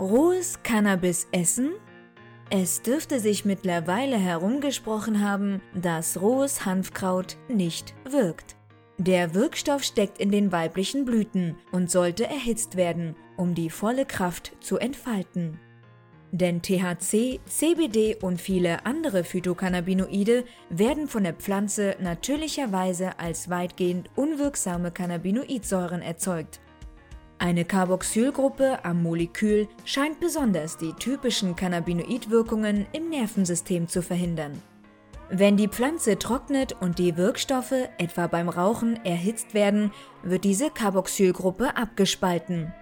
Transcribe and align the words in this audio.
Rohes 0.00 0.62
Cannabis 0.62 1.28
essen? 1.30 1.72
Es 2.48 2.80
dürfte 2.80 3.20
sich 3.20 3.44
mittlerweile 3.44 4.16
herumgesprochen 4.16 5.22
haben, 5.22 5.60
dass 5.74 6.22
rohes 6.22 6.64
Hanfkraut 6.64 7.36
nicht 7.50 7.92
wirkt. 8.08 8.56
Der 8.96 9.34
Wirkstoff 9.34 9.84
steckt 9.84 10.16
in 10.16 10.30
den 10.30 10.52
weiblichen 10.52 11.04
Blüten 11.04 11.56
und 11.70 11.90
sollte 11.90 12.24
erhitzt 12.26 12.76
werden, 12.76 13.14
um 13.36 13.54
die 13.54 13.68
volle 13.68 14.06
Kraft 14.06 14.56
zu 14.60 14.78
entfalten. 14.78 15.60
Denn 16.32 16.62
THC, 16.62 17.38
CBD 17.44 18.16
und 18.22 18.40
viele 18.40 18.86
andere 18.86 19.22
Phytocannabinoide 19.22 20.44
werden 20.70 21.08
von 21.08 21.24
der 21.24 21.34
Pflanze 21.34 21.96
natürlicherweise 22.00 23.18
als 23.18 23.50
weitgehend 23.50 24.08
unwirksame 24.16 24.92
Cannabinoidsäuren 24.92 26.00
erzeugt. 26.00 26.58
Eine 27.42 27.64
Carboxylgruppe 27.64 28.84
am 28.84 29.02
Molekül 29.02 29.66
scheint 29.86 30.20
besonders 30.20 30.76
die 30.76 30.92
typischen 30.92 31.56
Cannabinoidwirkungen 31.56 32.86
im 32.92 33.08
Nervensystem 33.08 33.88
zu 33.88 34.02
verhindern. 34.02 34.60
Wenn 35.30 35.56
die 35.56 35.68
Pflanze 35.68 36.18
trocknet 36.18 36.76
und 36.80 36.98
die 36.98 37.16
Wirkstoffe, 37.16 37.88
etwa 37.96 38.26
beim 38.26 38.50
Rauchen, 38.50 39.02
erhitzt 39.06 39.54
werden, 39.54 39.90
wird 40.22 40.44
diese 40.44 40.68
Carboxylgruppe 40.68 41.78
abgespalten. 41.78 42.74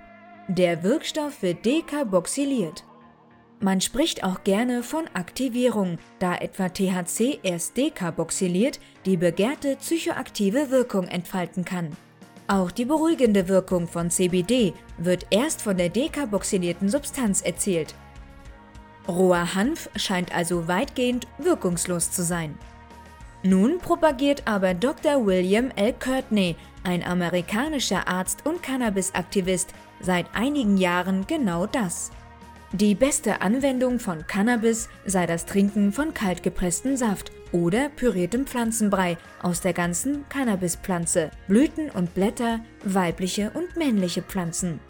Der 0.48 0.82
Wirkstoff 0.82 1.40
wird 1.40 1.64
dekarboxyliert. 1.64 2.82
Man 3.60 3.80
spricht 3.80 4.24
auch 4.24 4.42
gerne 4.42 4.82
von 4.82 5.04
Aktivierung, 5.14 5.98
da 6.18 6.34
etwa 6.34 6.68
THC 6.68 7.38
erst 7.44 7.76
dekarboxyliert 7.76 8.80
die 9.06 9.18
begehrte 9.18 9.76
psychoaktive 9.76 10.72
Wirkung 10.72 11.06
entfalten 11.06 11.64
kann. 11.64 11.96
Auch 12.50 12.70
die 12.70 12.86
beruhigende 12.86 13.46
Wirkung 13.46 13.86
von 13.86 14.10
CBD 14.10 14.72
wird 14.96 15.26
erst 15.28 15.60
von 15.60 15.76
der 15.76 15.90
dekarboxylierten 15.90 16.88
Substanz 16.88 17.42
erzielt. 17.42 17.94
Roher 19.06 19.54
Hanf 19.54 19.90
scheint 19.96 20.34
also 20.34 20.66
weitgehend 20.66 21.26
wirkungslos 21.36 22.10
zu 22.10 22.24
sein. 22.24 22.56
Nun 23.42 23.78
propagiert 23.78 24.42
aber 24.46 24.72
Dr. 24.72 25.26
William 25.26 25.70
L. 25.76 25.92
Courtney, 25.92 26.56
ein 26.84 27.04
amerikanischer 27.04 28.08
Arzt 28.08 28.46
und 28.46 28.62
Cannabis-Aktivist, 28.62 29.74
seit 30.00 30.26
einigen 30.34 30.78
Jahren 30.78 31.26
genau 31.26 31.66
das. 31.66 32.10
Die 32.72 32.94
beste 32.94 33.42
Anwendung 33.42 34.00
von 34.00 34.26
Cannabis 34.26 34.88
sei 35.04 35.26
das 35.26 35.44
Trinken 35.44 35.92
von 35.92 36.14
kaltgepresstem 36.14 36.96
Saft 36.96 37.30
oder 37.52 37.88
püriertem 37.90 38.46
Pflanzenbrei 38.46 39.16
aus 39.42 39.60
der 39.60 39.72
ganzen 39.72 40.28
Cannabispflanze, 40.28 41.30
Blüten 41.46 41.90
und 41.90 42.14
Blätter, 42.14 42.60
weibliche 42.84 43.50
und 43.54 43.76
männliche 43.76 44.22
Pflanzen. 44.22 44.80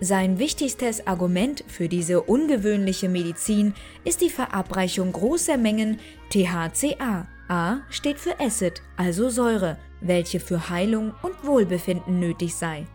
Sein 0.00 0.38
wichtigstes 0.38 1.06
Argument 1.06 1.62
für 1.68 1.88
diese 1.88 2.22
ungewöhnliche 2.22 3.08
Medizin 3.08 3.74
ist 4.04 4.22
die 4.22 4.30
Verabreichung 4.30 5.12
großer 5.12 5.58
Mengen 5.58 5.98
THCA. 6.30 7.28
A 7.48 7.80
steht 7.90 8.18
für 8.18 8.40
Acid, 8.40 8.80
also 8.96 9.28
Säure, 9.28 9.76
welche 10.00 10.40
für 10.40 10.70
Heilung 10.70 11.12
und 11.22 11.44
Wohlbefinden 11.44 12.18
nötig 12.18 12.54
sei. 12.54 12.86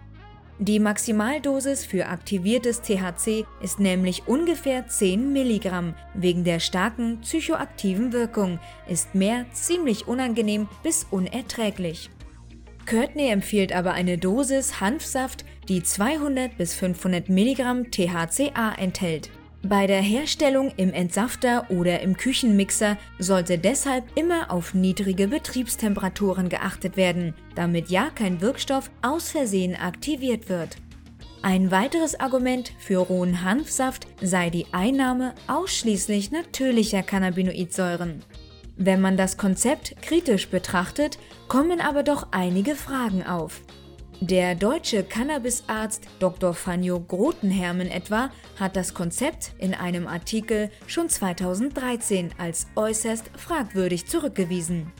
Die 0.57 0.79
Maximaldosis 0.79 1.83
für 1.83 2.05
aktiviertes 2.05 2.81
THC 2.81 3.45
ist 3.61 3.81
nämlich 3.81 4.25
ungefähr 4.25 4.87
10 4.87 5.33
Milligramm. 5.33 5.95
Wegen 6.13 6.45
der 6.45 6.61
starken 6.61 7.19
psychoaktiven 7.21 8.13
Wirkung 8.13 8.59
ist 8.87 9.15
mehr 9.15 9.45
ziemlich 9.51 10.07
unangenehm 10.07 10.69
bis 10.81 11.05
unerträglich. 11.11 12.09
Courtney 12.85 13.27
empfiehlt 13.27 13.73
aber 13.73 13.93
eine 13.93 14.17
Dosis 14.17 14.79
Hanfsaft, 14.79 15.43
die 15.67 15.83
200 15.83 16.57
bis 16.57 16.73
500 16.73 17.27
Milligramm 17.27 17.91
THCA 17.91 18.75
enthält. 18.77 19.31
Bei 19.67 19.87
der 19.87 20.01
Herstellung 20.01 20.71
im 20.77 20.93
Entsafter 20.93 21.71
oder 21.71 22.01
im 22.01 22.15
Küchenmixer 22.15 22.97
sollte 23.17 23.57
deshalb 23.57 24.03
immer 24.15 24.51
auf 24.51 24.75
niedrige 24.75 25.27
Betriebstemperaturen 25.27 26.49
geachtet 26.49 26.97
werden, 26.97 27.33
damit 27.55 27.89
ja 27.89 28.11
kein 28.13 28.41
Wirkstoff 28.41 28.91
aus 29.01 29.31
Versehen 29.31 29.75
aktiviert 29.75 30.49
wird. 30.49 30.75
Ein 31.41 31.71
weiteres 31.71 32.19
Argument 32.19 32.73
für 32.77 32.99
rohen 32.99 33.41
Hanfsaft 33.41 34.05
sei 34.21 34.51
die 34.51 34.67
Einnahme 34.71 35.33
ausschließlich 35.47 36.29
natürlicher 36.29 37.01
Cannabinoidsäuren. 37.01 38.21
Wenn 38.77 39.01
man 39.01 39.17
das 39.17 39.35
Konzept 39.35 39.99
kritisch 40.03 40.47
betrachtet, 40.49 41.17
kommen 41.47 41.81
aber 41.81 42.03
doch 42.03 42.27
einige 42.29 42.75
Fragen 42.75 43.23
auf. 43.25 43.61
Der 44.21 44.55
deutsche 44.55 45.03
Cannabisarzt 45.03 46.07
Dr. 46.19 46.53
Fanjo 46.53 47.01
Grotenhermen 47.01 47.91
etwa 47.91 48.29
hat 48.57 48.77
das 48.77 48.93
Konzept 48.93 49.51
in 49.57 49.73
einem 49.73 50.07
Artikel 50.07 50.69
schon 50.87 51.09
2013 51.09 52.29
als 52.37 52.67
äußerst 52.75 53.29
fragwürdig 53.35 54.07
zurückgewiesen. 54.07 54.93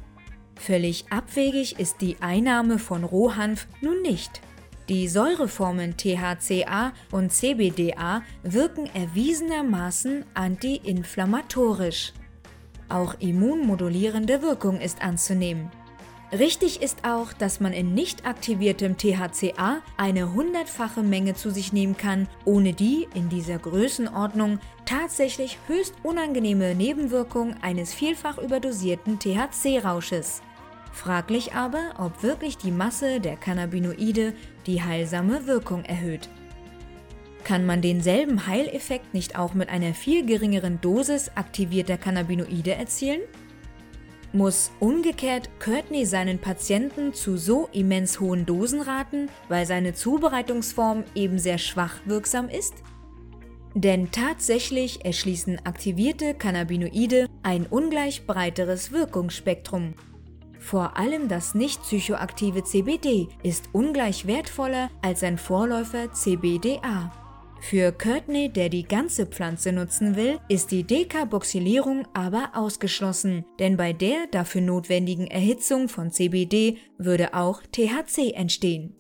Völlig 0.58 1.06
abwegig 1.12 1.80
ist 1.80 2.02
die 2.02 2.18
Einnahme 2.20 2.78
von 2.78 3.06
Rohhanf 3.06 3.68
nun 3.82 4.02
nicht. 4.02 4.42
Die 4.90 5.08
Säureformen 5.08 5.96
THCA 5.96 6.92
und 7.12 7.32
CBDA 7.32 8.22
wirken 8.44 8.88
erwiesenermaßen 8.94 10.26
antiinflammatorisch. 10.34 12.14
Auch 12.90 13.16
immunmodulierende 13.20 14.42
Wirkung 14.42 14.80
ist 14.80 15.02
anzunehmen. 15.02 15.72
Richtig 16.38 16.82
ist 16.82 17.06
auch, 17.06 17.32
dass 17.32 17.62
man 17.62 17.72
in 17.72 17.94
nicht 17.94 18.26
aktiviertem 18.26 18.98
THCA 18.98 19.82
eine 19.96 20.34
hundertfache 20.34 21.02
Menge 21.02 21.36
zu 21.36 21.50
sich 21.50 21.72
nehmen 21.72 21.96
kann, 21.96 22.28
ohne 22.44 22.74
die 22.74 23.08
in 23.14 23.30
dieser 23.30 23.58
Größenordnung 23.58 24.60
tatsächlich 24.86 25.60
höchst 25.68 25.94
unangenehme 26.04 26.76
Nebenwirkung 26.76 27.56
eines 27.62 27.94
vielfach 27.94 28.38
überdosierten 28.38 29.18
THC-Rausches. 29.18 30.42
Fraglich 30.92 31.54
aber, 31.54 31.94
ob 32.00 32.22
wirklich 32.22 32.58
die 32.58 32.72
Masse 32.72 33.22
der 33.22 33.38
Cannabinoide 33.38 34.34
die 34.66 34.84
heilsame 34.84 35.48
Wirkung 35.48 35.86
erhöht. 35.86 36.28
Kann 37.46 37.66
man 37.66 37.82
denselben 37.82 38.46
Heileffekt 38.46 39.14
nicht 39.14 39.38
auch 39.38 39.54
mit 39.54 39.70
einer 39.70 39.94
viel 39.94 40.26
geringeren 40.26 40.82
Dosis 40.82 41.32
aktivierter 41.36 41.98
Cannabinoide 41.98 42.74
erzielen? 42.76 43.22
Muss 44.36 44.70
umgekehrt 44.82 45.50
Courtney 45.62 46.06
seinen 46.06 46.40
Patienten 46.40 47.14
zu 47.14 47.38
so 47.38 47.70
immens 47.72 48.20
hohen 48.20 48.46
Dosen 48.46 48.82
raten, 48.82 49.30
weil 49.48 49.66
seine 49.66 49.94
Zubereitungsform 49.94 51.06
eben 51.16 51.40
sehr 51.40 51.58
schwach 51.58 52.02
wirksam 52.04 52.50
ist? 52.50 52.74
Denn 53.76 54.12
tatsächlich 54.12 55.06
erschließen 55.06 55.66
aktivierte 55.66 56.34
Cannabinoide 56.34 57.30
ein 57.44 57.66
ungleich 57.66 58.28
breiteres 58.28 58.92
Wirkungsspektrum. 58.92 59.94
Vor 60.60 60.98
allem 60.98 61.30
das 61.30 61.56
nicht 61.56 61.82
psychoaktive 61.84 62.66
CBD 62.66 63.30
ist 63.42 63.70
ungleich 63.72 64.28
wertvoller 64.28 64.90
als 65.02 65.22
sein 65.22 65.38
Vorläufer 65.38 66.12
CBDA. 66.12 67.25
Für 67.62 67.92
Courtney, 67.92 68.50
der 68.50 68.70
die 68.70 68.84
ganze 68.84 69.26
Pflanze 69.26 69.72
nutzen 69.72 70.16
will, 70.16 70.40
ist 70.50 70.72
die 70.72 70.84
Dekarboxylierung 70.84 72.08
aber 72.14 72.52
ausgeschlossen, 72.54 73.46
denn 73.60 73.76
bei 73.78 73.92
der 73.92 74.28
dafür 74.32 74.62
notwendigen 74.62 75.28
Erhitzung 75.28 75.90
von 75.90 76.12
CBD 76.12 76.78
würde 76.98 77.34
auch 77.34 77.62
THC 77.64 78.34
entstehen. 78.34 78.96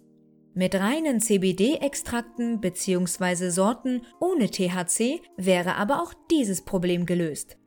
Mit 0.53 0.73
reinen 0.73 1.19
CBD-Extrakten 1.19 2.61
bzw. 2.61 3.49
Sorten 3.49 4.01
ohne 4.21 4.49
THC 4.49 5.21
wäre 5.37 5.75
aber 5.75 6.01
auch 6.01 6.13
dieses 6.31 6.63
Problem 6.63 7.05
gelöst. 7.05 7.57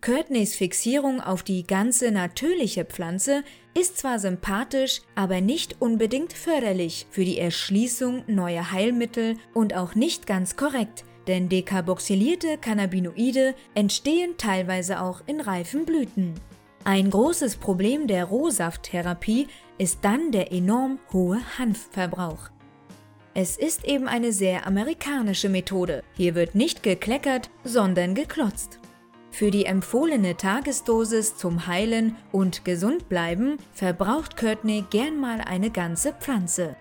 Courtneys 0.00 0.54
Fixierung 0.54 1.20
auf 1.20 1.42
die 1.42 1.66
ganze 1.66 2.10
natürliche 2.10 2.86
Pflanze 2.86 3.44
ist 3.74 3.98
zwar 3.98 4.18
sympathisch, 4.18 5.02
aber 5.14 5.40
nicht 5.40 5.80
unbedingt 5.80 6.32
förderlich 6.32 7.06
für 7.10 7.24
die 7.24 7.38
Erschließung 7.38 8.24
neuer 8.26 8.72
Heilmittel 8.72 9.36
und 9.54 9.74
auch 9.74 9.94
nicht 9.94 10.26
ganz 10.26 10.56
korrekt, 10.56 11.04
denn 11.26 11.48
dekarboxylierte 11.48 12.58
Cannabinoide 12.58 13.54
entstehen 13.74 14.34
teilweise 14.36 15.00
auch 15.00 15.22
in 15.26 15.40
reifen 15.40 15.84
Blüten. 15.84 16.34
Ein 16.82 17.10
großes 17.10 17.56
Problem 17.56 18.06
der 18.06 18.24
Rohsafttherapie 18.24 19.48
ist 19.78 19.98
dann 20.02 20.32
der 20.32 20.50
enorm 20.52 20.98
hohe 21.12 21.40
Hanfverbrauch. 21.58 22.50
Es 23.32 23.56
ist 23.56 23.84
eben 23.84 24.08
eine 24.08 24.32
sehr 24.32 24.66
amerikanische 24.66 25.48
Methode. 25.48 26.02
Hier 26.16 26.34
wird 26.34 26.56
nicht 26.56 26.82
gekleckert, 26.82 27.48
sondern 27.62 28.14
geklotzt. 28.16 28.79
Für 29.30 29.50
die 29.50 29.64
empfohlene 29.64 30.36
Tagesdosis 30.36 31.36
zum 31.36 31.66
Heilen 31.66 32.16
und 32.32 32.64
Gesundbleiben 32.64 33.58
verbraucht 33.72 34.36
Courtney 34.36 34.84
gern 34.90 35.18
mal 35.18 35.40
eine 35.40 35.70
ganze 35.70 36.12
Pflanze. 36.12 36.76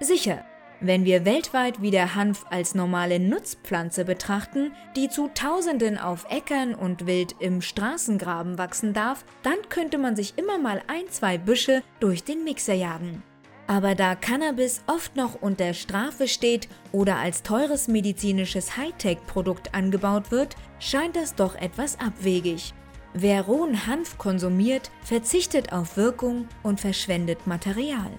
Sicher, 0.00 0.44
wenn 0.80 1.04
wir 1.04 1.24
weltweit 1.24 1.80
wieder 1.80 2.16
Hanf 2.16 2.44
als 2.50 2.74
normale 2.74 3.20
Nutzpflanze 3.20 4.04
betrachten, 4.04 4.72
die 4.96 5.08
zu 5.08 5.30
Tausenden 5.32 5.96
auf 5.96 6.26
Äckern 6.28 6.74
und 6.74 7.06
wild 7.06 7.36
im 7.38 7.62
Straßengraben 7.62 8.58
wachsen 8.58 8.92
darf, 8.92 9.24
dann 9.44 9.58
könnte 9.68 9.98
man 9.98 10.16
sich 10.16 10.34
immer 10.36 10.58
mal 10.58 10.82
ein, 10.88 11.08
zwei 11.08 11.38
Büsche 11.38 11.82
durch 12.00 12.24
den 12.24 12.42
Mixer 12.42 12.74
jagen. 12.74 13.22
Aber 13.66 13.94
da 13.94 14.14
Cannabis 14.14 14.82
oft 14.86 15.16
noch 15.16 15.40
unter 15.40 15.72
Strafe 15.72 16.28
steht 16.28 16.68
oder 16.90 17.16
als 17.16 17.42
teures 17.42 17.88
medizinisches 17.88 18.76
Hightech-Produkt 18.76 19.74
angebaut 19.74 20.30
wird, 20.30 20.56
scheint 20.78 21.16
das 21.16 21.34
doch 21.34 21.54
etwas 21.54 21.98
abwegig. 22.00 22.74
Wer 23.14 23.42
rohen 23.42 23.86
Hanf 23.86 24.18
konsumiert, 24.18 24.90
verzichtet 25.02 25.72
auf 25.72 25.96
Wirkung 25.96 26.48
und 26.62 26.80
verschwendet 26.80 27.46
Material. 27.46 28.10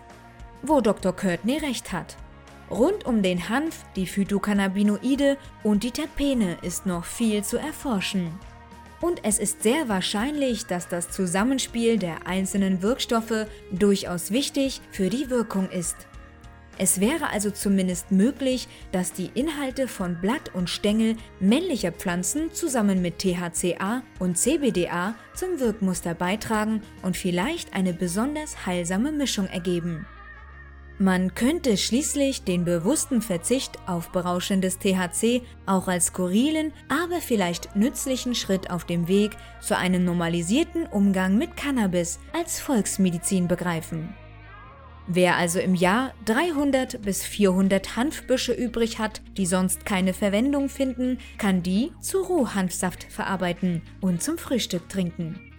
Wo 0.61 0.81
Dr. 0.81 1.13
Courtney 1.15 1.57
recht 1.57 1.91
hat. 1.91 2.15
Rund 2.69 3.05
um 3.05 3.21
den 3.21 3.49
Hanf, 3.49 3.83
die 3.95 4.07
Phytocannabinoide 4.07 5.37
und 5.63 5.83
die 5.83 5.91
Terpene 5.91 6.57
ist 6.61 6.85
noch 6.85 7.05
viel 7.05 7.43
zu 7.43 7.57
erforschen. 7.57 8.31
Und 9.03 9.19
es 9.25 9.37
ist 9.37 9.63
sehr 9.63 9.89
wahrscheinlich, 9.89 10.65
dass 10.65 10.87
das 10.87 11.09
Zusammenspiel 11.09 11.97
der 11.97 12.25
einzelnen 12.25 12.81
Wirkstoffe 12.81 13.47
durchaus 13.69 14.31
wichtig 14.31 14.79
für 14.91 15.09
die 15.09 15.29
Wirkung 15.29 15.69
ist. 15.69 15.97
Es 16.77 17.01
wäre 17.01 17.29
also 17.29 17.51
zumindest 17.51 18.13
möglich, 18.13 18.69
dass 18.93 19.11
die 19.11 19.29
Inhalte 19.33 19.89
von 19.89 20.21
Blatt 20.21 20.55
und 20.55 20.69
Stängel 20.69 21.17
männlicher 21.41 21.91
Pflanzen 21.91 22.53
zusammen 22.53 23.01
mit 23.01 23.19
THCA 23.19 24.03
und 24.19 24.37
CBDA 24.37 25.15
zum 25.35 25.59
Wirkmuster 25.59 26.13
beitragen 26.13 26.81
und 27.01 27.17
vielleicht 27.17 27.73
eine 27.73 27.91
besonders 27.91 28.65
heilsame 28.65 29.11
Mischung 29.11 29.47
ergeben. 29.47 30.07
Man 30.99 31.33
könnte 31.33 31.75
schließlich 31.75 32.43
den 32.43 32.65
bewussten 32.65 33.21
Verzicht 33.23 33.79
auf 33.87 34.11
berauschendes 34.11 34.77
THC 34.77 35.41
auch 35.65 35.87
als 35.87 36.07
skurrilen, 36.07 36.71
aber 36.87 37.19
vielleicht 37.19 37.75
nützlichen 37.75 38.35
Schritt 38.35 38.69
auf 38.69 38.85
dem 38.85 39.07
Weg 39.07 39.35
zu 39.59 39.75
einem 39.75 40.05
normalisierten 40.05 40.85
Umgang 40.85 41.37
mit 41.37 41.57
Cannabis 41.57 42.19
als 42.31 42.59
Volksmedizin 42.59 43.47
begreifen. 43.47 44.13
Wer 45.07 45.35
also 45.35 45.59
im 45.59 45.75
Jahr 45.75 46.13
300 46.25 47.01
bis 47.01 47.23
400 47.25 47.97
Hanfbüsche 47.97 48.53
übrig 48.53 48.99
hat, 48.99 49.21
die 49.35 49.47
sonst 49.47 49.85
keine 49.85 50.13
Verwendung 50.13 50.69
finden, 50.69 51.17
kann 51.37 51.61
die 51.63 51.91
zu 51.99 52.21
Rohhanfsaft 52.21 53.03
verarbeiten 53.11 53.81
und 53.99 54.23
zum 54.23 54.37
Frühstück 54.37 54.87
trinken. 54.87 55.52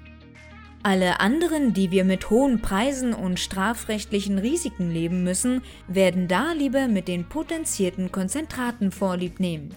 Alle 0.86 1.18
anderen, 1.18 1.72
die 1.72 1.90
wir 1.90 2.04
mit 2.04 2.28
hohen 2.28 2.60
Preisen 2.60 3.14
und 3.14 3.40
strafrechtlichen 3.40 4.38
Risiken 4.38 4.90
leben 4.90 5.24
müssen, 5.24 5.62
werden 5.88 6.28
da 6.28 6.52
lieber 6.52 6.88
mit 6.88 7.08
den 7.08 7.26
potenzierten 7.26 8.12
Konzentraten 8.12 8.92
vorlieb 8.92 9.40
nehmen. 9.40 9.70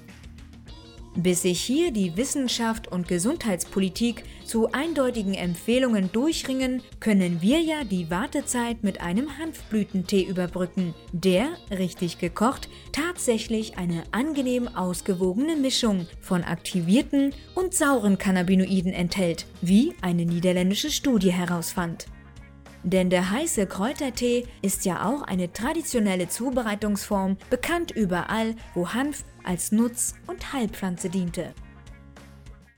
Bis 1.19 1.41
sich 1.41 1.59
hier 1.59 1.91
die 1.91 2.15
Wissenschaft 2.15 2.87
und 2.89 3.07
Gesundheitspolitik 3.07 4.23
zu 4.45 4.71
eindeutigen 4.71 5.33
Empfehlungen 5.33 6.11
durchringen, 6.11 6.83
können 6.99 7.41
wir 7.41 7.59
ja 7.59 7.83
die 7.83 8.11
Wartezeit 8.11 8.83
mit 8.83 9.01
einem 9.01 9.39
Hanfblütentee 9.39 10.21
überbrücken, 10.21 10.93
der, 11.13 11.47
richtig 11.71 12.19
gekocht, 12.19 12.69
tatsächlich 12.91 13.79
eine 13.79 14.03
angenehm 14.11 14.67
ausgewogene 14.67 15.55
Mischung 15.55 16.05
von 16.21 16.43
aktivierten 16.43 17.33
und 17.55 17.73
sauren 17.73 18.19
Cannabinoiden 18.19 18.93
enthält, 18.93 19.47
wie 19.61 19.95
eine 20.01 20.23
niederländische 20.23 20.91
Studie 20.91 21.33
herausfand. 21.33 22.05
Denn 22.87 23.09
der 23.09 23.31
heiße 23.31 23.67
Kräutertee 23.67 24.45
ist 24.61 24.85
ja 24.85 25.05
auch 25.05 25.21
eine 25.23 25.51
traditionelle 25.51 26.29
Zubereitungsform, 26.29 27.35
bekannt 27.49 27.91
überall, 27.91 28.55
wo 28.75 28.93
Hanf 28.93 29.25
als 29.43 29.73
Nutz- 29.73 30.15
und 30.25 30.53
Heilpflanze 30.53 31.09
diente. 31.09 31.53